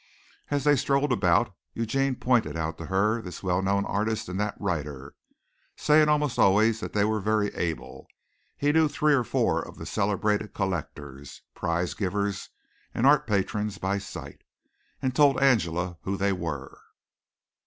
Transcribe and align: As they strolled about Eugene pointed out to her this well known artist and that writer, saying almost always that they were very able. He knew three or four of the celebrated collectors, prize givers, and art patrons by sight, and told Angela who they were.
As 0.49 0.63
they 0.63 0.75
strolled 0.75 1.11
about 1.11 1.55
Eugene 1.75 2.15
pointed 2.15 2.57
out 2.57 2.79
to 2.79 2.87
her 2.87 3.21
this 3.21 3.43
well 3.43 3.61
known 3.61 3.85
artist 3.85 4.27
and 4.29 4.39
that 4.39 4.55
writer, 4.59 5.13
saying 5.75 6.09
almost 6.09 6.39
always 6.39 6.79
that 6.79 6.93
they 6.93 7.05
were 7.05 7.19
very 7.21 7.53
able. 7.53 8.07
He 8.57 8.71
knew 8.71 8.87
three 8.87 9.13
or 9.13 9.23
four 9.23 9.61
of 9.61 9.77
the 9.77 9.85
celebrated 9.85 10.55
collectors, 10.55 11.43
prize 11.53 11.93
givers, 11.93 12.49
and 12.95 13.05
art 13.05 13.27
patrons 13.27 13.77
by 13.77 13.99
sight, 13.99 14.41
and 15.03 15.15
told 15.15 15.39
Angela 15.39 15.99
who 16.01 16.17
they 16.17 16.33
were. 16.33 16.81